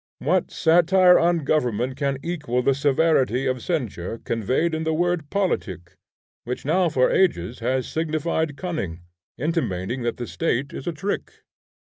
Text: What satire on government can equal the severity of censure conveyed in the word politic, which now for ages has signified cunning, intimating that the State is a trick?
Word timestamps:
What 0.17 0.49
satire 0.49 1.19
on 1.19 1.43
government 1.45 1.95
can 1.95 2.17
equal 2.23 2.63
the 2.63 2.73
severity 2.73 3.45
of 3.45 3.61
censure 3.61 4.17
conveyed 4.25 4.73
in 4.73 4.83
the 4.83 4.95
word 4.95 5.29
politic, 5.29 5.95
which 6.43 6.65
now 6.65 6.89
for 6.89 7.11
ages 7.11 7.59
has 7.59 7.87
signified 7.87 8.57
cunning, 8.57 9.01
intimating 9.37 10.01
that 10.01 10.17
the 10.17 10.25
State 10.25 10.73
is 10.73 10.87
a 10.87 10.91
trick? 10.91 11.43